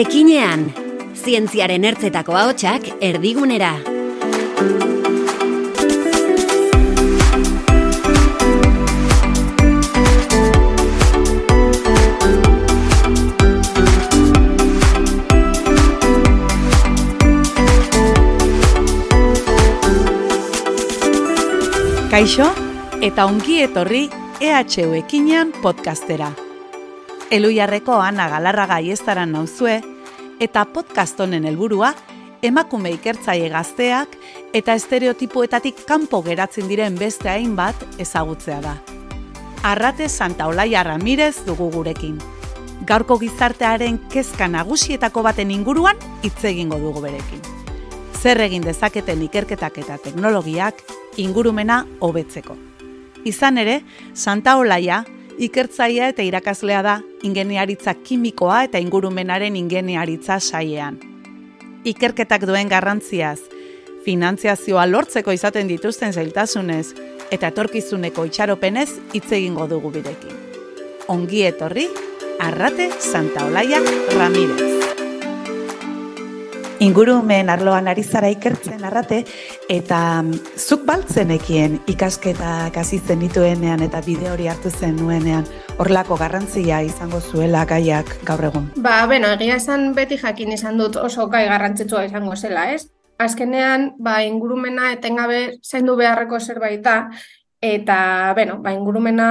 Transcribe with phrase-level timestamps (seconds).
[0.00, 0.62] Ekinean,
[1.12, 3.74] zientziaren ertzetako ahotsak erdigunera.
[22.08, 22.48] Kaixo
[23.04, 24.06] eta ongi etorri
[24.40, 26.32] EHU Ekinean podcastera.
[27.30, 29.76] Eluiarreko Ana Galarraga iestaran nauzue
[30.40, 31.92] eta podcast honen helburua
[32.42, 34.14] emakume ikertzaile gazteak
[34.56, 38.74] eta estereotipoetatik kanpo geratzen diren beste hainbat ezagutzea da.
[39.62, 42.16] Arrate Santa Olaia Ramirez dugu gurekin.
[42.88, 47.44] Gaurko gizartearen kezka nagusietako baten inguruan hitz egingo dugu berekin.
[48.16, 50.80] Zer egin dezaketen ikerketak eta teknologiak
[51.20, 52.56] ingurumena hobetzeko.
[53.28, 53.82] Izan ere,
[54.14, 55.04] Santa Olaia
[55.36, 60.98] ikertzaia eta irakaslea da ingeniaritza kimikoa eta ingurumenaren ingeniaritza saiean.
[61.84, 63.40] Ikerketak duen garrantziaz,
[64.04, 66.86] finantziazioa lortzeko izaten dituzten zailtasunez
[67.30, 70.36] eta etorkizuneko itxaropenez hitz egingo dugu birekin.
[71.08, 71.88] Ongi etorri,
[72.40, 73.80] Arrate Santa Olaia
[74.16, 74.70] Ramirez.
[76.80, 79.18] Ingurumen arloan ari zara ikertzen arrate,
[79.68, 85.44] eta mm, zuk baltzenekien ikasketak azitzen dituenean eta bide hori hartu zen nuenean,
[85.80, 88.66] horlako garrantzia izango zuela gaiak gaur egun?
[88.84, 92.90] Ba, bueno, egia esan beti jakin izan dut oso gai garrantzitsua izango zela, ez?
[93.20, 96.96] Azkenean, ba, ingurumena etengabe zaindu beharreko zerbait da,
[97.64, 97.98] eta,
[98.36, 99.30] bueno, ba, ingurumena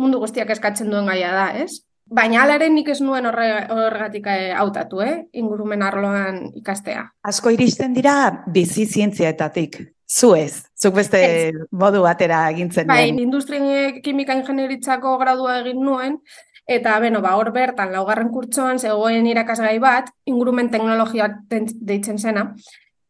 [0.00, 1.84] mundu guztiak eskatzen duen gaia da, ez?
[2.14, 5.14] Baina alaren nik ez nuen horregatik eh, hautatu, eh?
[5.40, 7.06] ingurumen arloan ikastea.
[7.24, 9.80] Asko iristen dira bizi zientziaetatik.
[10.10, 11.20] Zu ez, zuk beste
[11.72, 13.22] modu batera egintzen bai, nuen.
[13.24, 16.18] Industria kimika ingenieritzako gradua egin nuen,
[16.68, 22.50] eta beno, ba, hor bertan, laugarren kurtsoan, zegoen irakasgai bat, ingurumen teknologiak deitzen zena,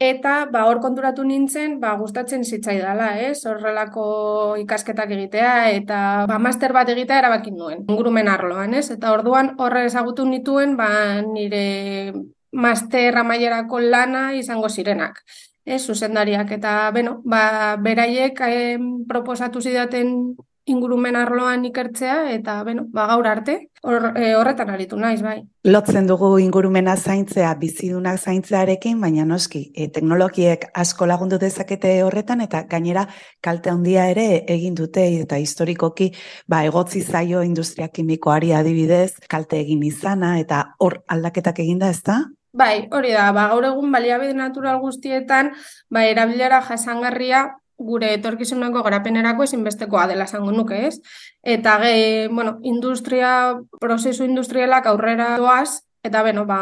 [0.02, 3.46] Eta ba hor konturatu nintzen, ba gustatzen zitzaidala, ez?
[3.46, 7.84] Horrelako ikasketak egitea eta ba master bat egitea erabakin nuen.
[7.86, 8.90] Ingurumen arloan, ez?
[8.90, 12.12] Eta orduan horre ezagutu nituen ba nire
[12.50, 15.22] master amaierako lana izango zirenak.
[15.64, 23.06] Ez, zuzendariak eta beno, ba beraiek eh, proposatu zidaten ingurumen arloan ikertzea eta beno, ba
[23.10, 25.36] gaur arte hor, e, horretan aritu naiz bai.
[25.68, 32.64] Lotzen dugu ingurumena zaintzea bizidunak zaintzearekin, baina noski, e, teknologiek asko lagundu dezakete horretan eta
[32.70, 33.06] gainera
[33.44, 36.12] kalte handia ere egin dute eta historikoki
[36.48, 42.22] ba egotzi zaio industria kimikoari adibidez kalte egin izana eta hor aldaketak eginda, ezta?
[42.54, 45.50] Bai, hori da, ba, gaur egun baliabide natural guztietan,
[45.90, 47.48] ba, erabilera jasangarria
[47.82, 51.00] gure etorkizuneko garapenerako ezinbestekoa dela esango nuke, ez?
[51.42, 51.94] Eta ge,
[52.30, 56.60] bueno, industria, prozesu industrialak aurrera doaz, eta beno, ba,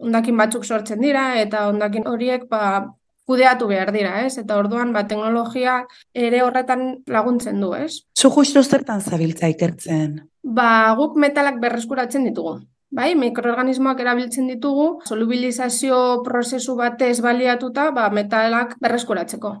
[0.00, 2.86] ondakin batzuk sortzen dira, eta ondakin horiek, ba,
[3.28, 4.38] kudeatu behar dira, ez?
[4.40, 5.82] Eta orduan, ba, teknologia
[6.14, 8.04] ere horretan laguntzen du, ez?
[8.16, 10.22] Zu justu zertan zabiltza ikertzen?
[10.44, 12.62] Ba, guk metalak berreskuratzen ditugu.
[12.94, 19.56] Bai, mikroorganismoak erabiltzen ditugu, solubilizazio prozesu batez baliatuta, ba, metalak berreskuratzeko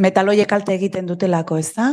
[0.00, 1.90] metaloiek kalte egiten dutelako, ez da?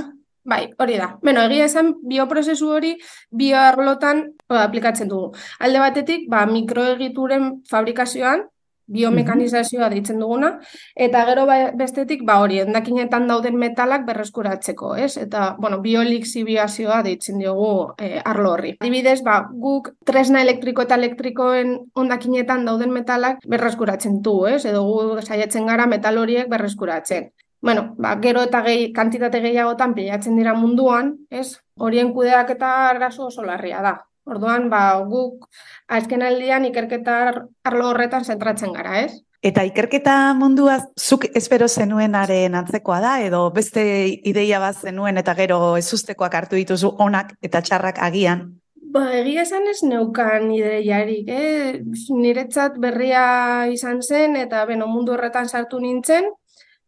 [0.48, 1.10] Bai, hori da.
[1.28, 2.94] Beno, egia esan bioprozesu hori
[3.36, 5.34] bioarlotan ba, aplikatzen dugu.
[5.60, 8.46] Alde batetik, ba, mikroegituren fabrikazioan,
[8.88, 10.54] biomekanizazioa deitzen duguna,
[10.96, 15.16] eta gero ba, bestetik, ba, hori, endakinetan dauden metalak berreskuratzeko, ez?
[15.22, 18.76] Eta, bueno, biolixibiazioa deitzen diogu e, arlo horri.
[18.80, 24.64] Adibidez, ba, guk tresna elektriko eta elektrikoen ondakinetan dauden metalak berreskuratzen du, ez?
[24.66, 27.32] Edo gu saiatzen gara metal horiek berreskuratzen
[27.62, 31.58] bueno, ba, gero eta gehi, kantitate gehiagotan pilatzen dira munduan, ez?
[31.82, 33.96] Horien kudeak eta arazo oso larria da.
[34.28, 35.48] Orduan, ba, guk
[35.88, 37.16] azken aldian ikerketa
[37.64, 39.14] arlo horretan zentratzen gara, ez?
[39.46, 43.84] Eta ikerketa mundua zuk espero zenuenaren antzekoa da, edo beste
[44.28, 48.48] ideia bat zenuen eta gero ezustekoak hartu dituzu onak eta txarrak agian?
[48.92, 51.80] Ba, egia esan ez neukan ideiarik, eh?
[52.18, 53.24] niretzat berria
[53.72, 56.32] izan zen eta beno, mundu horretan sartu nintzen,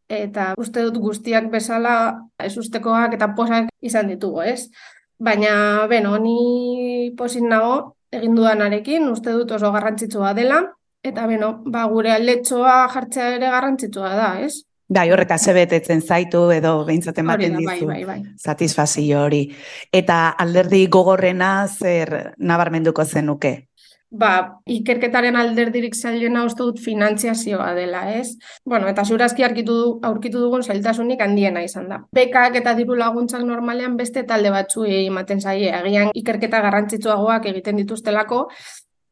[0.09, 1.95] eta uste dut guztiak bezala
[2.41, 4.71] ez ustekoak eta posak izan ditugu, ez?
[5.19, 6.39] Baina, beno, ni
[7.17, 10.63] posin nago egin dudanarekin, uste dut oso garrantzitsua dela,
[11.05, 14.63] eta beno, ba, gure aldetxoa jartzea ere garrantzitsua da, ez?
[14.89, 17.85] Bai, horrek azebetetzen zaitu edo behintzaten baten dizu.
[17.85, 18.33] Bai, bai, bai.
[18.41, 19.43] Satisfazio hori.
[19.93, 23.68] Eta alderdi gogorrena zer nabarmenduko zenuke?
[24.09, 28.35] Ba, ikerketaren alderdirik zailena uste dut finantziazioa dela, ez?
[28.65, 29.99] Bueno, eta zurazki aurkitu,
[30.39, 32.01] dugun zailtasunik handiena izan da.
[32.13, 38.47] Bekak eta diru laguntzak normalean beste talde batzu ematen zaie, agian ikerketa garrantzitsuagoak egiten dituztelako,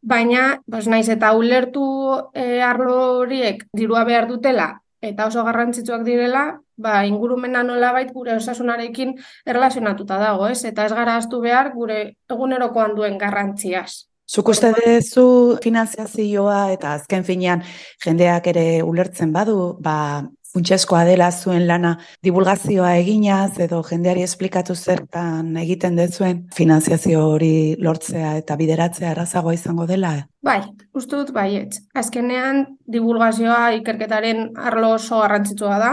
[0.01, 1.85] baina bos, naiz eta ulertu
[2.33, 9.13] e, arlo horiek dirua behar dutela eta oso garrantzitsuak direla, ba, ingurumena nolabait gure osasunarekin
[9.45, 10.63] erlazionatuta dago, ez?
[10.65, 14.06] Eta ez gara behar gure egunerokoan duen garrantziaz.
[14.27, 15.27] Zuk uste dezu
[15.63, 17.61] finanziazioa eta azken finean
[18.03, 20.25] jendeak ere ulertzen badu, ba,
[20.57, 21.93] funtsezkoa dela zuen lana
[22.23, 29.87] divulgazioa eginaz edo jendeari esplikatu zertan egiten dezuen finanziazio hori lortzea eta bideratzea errazagoa izango
[29.87, 30.13] dela?
[30.43, 30.59] Bai,
[30.95, 31.81] uste dut baietz.
[31.95, 35.91] Azkenean divulgazioa ikerketaren arlo oso garrantzitsua da.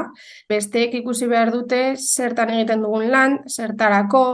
[0.51, 4.25] Besteek ikusi behar dute zertan egiten dugun lan, zertarako,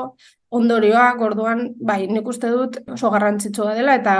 [0.51, 4.15] ondorioak, orduan, bai, nik uste dut oso garrantzitsua dela eta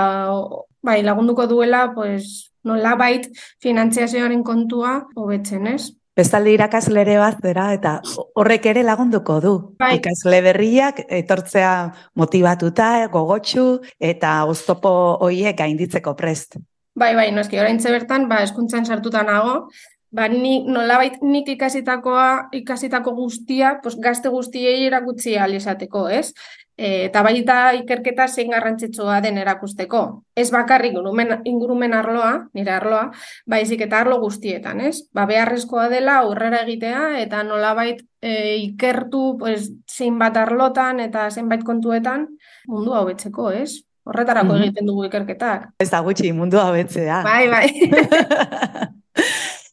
[0.81, 3.27] bai, lagunduko duela, pues, nola bait
[3.63, 5.91] finantziazioaren kontua hobetzen, ez?
[6.17, 7.93] Bestalde irakasle ere bat zera eta
[8.35, 9.53] horrek ere lagunduko du.
[9.79, 9.93] Bai.
[9.99, 11.71] Ikasle berriak etortzea
[12.19, 13.79] motivatuta, gogotsu
[14.11, 14.91] eta oztopo
[15.23, 16.59] hoiek gainditzeko prest.
[16.99, 19.69] Bai, bai, noski, oraintze bertan, ba, eskuntzan sartuta nago,
[20.11, 26.33] ba, ni, nolabait nik ikasitakoa, ikasitako guztia, pues, gazte guztiei erakutsi alizateko, ez?
[26.77, 30.01] E, eta baita ikerketa zein garrantzitsua den erakusteko.
[30.35, 33.05] Ez bakarrik ingurumen, ingurumen arloa, nire arloa,
[33.47, 34.97] baizik eta arlo guztietan, ez?
[35.13, 41.63] Ba, beharrezkoa dela aurrera egitea eta nolabait e, ikertu pues, zein bat arlotan eta zenbait
[41.63, 42.27] kontuetan
[42.67, 43.83] mundu hau betzeko, ez?
[44.01, 44.63] Horretarako mhm.
[44.63, 45.69] egiten dugu ikerketak.
[45.79, 47.21] Ez da gutxi mundu hau betzea.
[47.23, 48.89] Bai, bai.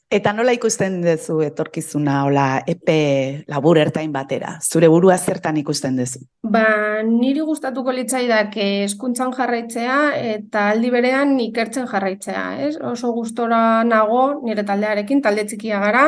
[0.09, 2.95] Eta nola ikusten duzu etorkizuna hola epe
[3.53, 4.55] labur ertain batera?
[4.65, 6.23] Zure burua zertan ikusten duzu?
[6.49, 9.99] Ba, niri gustatuko litzaidak eskuntzan jarraitzea
[10.31, 12.79] eta aldi berean ikertzen jarraitzea, ez?
[12.81, 16.07] Oso gustora nago nire taldearekin, talde txikia gara,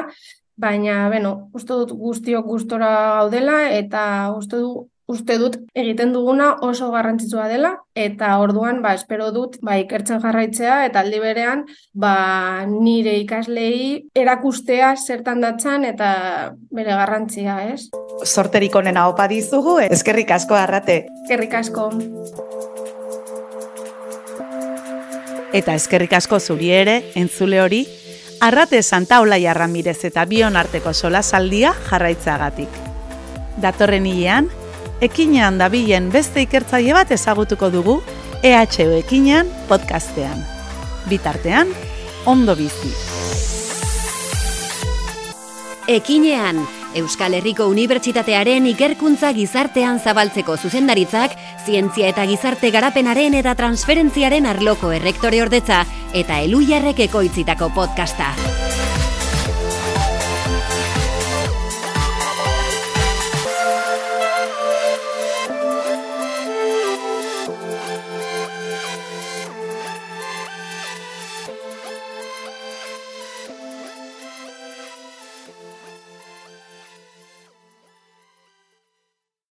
[0.56, 6.90] baina, beno, uste dut guztiok gustora gaudela eta uste du uste dut egiten duguna oso
[6.94, 11.64] garrantzitsua dela eta orduan ba espero dut ba ikertzen jarraitzea eta aldi berean
[11.94, 16.10] ba nire ikaslei erakustea zertan datzan eta
[16.70, 17.88] bere garrantzia, ez?
[18.24, 21.04] Sorterik onena opa dizugu, eskerrik asko arrate.
[21.24, 21.88] Eskerrik asko.
[25.50, 27.80] Eta eskerrik asko zuri ere, entzule hori,
[28.40, 32.78] Arrate Santa Olaia Ramirez eta Bion arteko solasaldia jarraitzeagatik.
[33.60, 34.48] Datorren hilean,
[35.00, 38.00] ekinean dabilen beste ikertzaile bat ezagutuko dugu
[38.42, 40.44] EHU ekinean podcastean.
[41.08, 41.72] Bitartean,
[42.26, 42.92] ondo bizi.
[45.90, 46.60] Ekinean,
[46.94, 51.36] Euskal Herriko Unibertsitatearen ikerkuntza gizartean zabaltzeko zuzendaritzak,
[51.66, 55.84] zientzia eta gizarte garapenaren eta transferentziaren arloko errektore ordetza
[56.14, 58.34] eta eluiarrek ekoitzitako podcasta.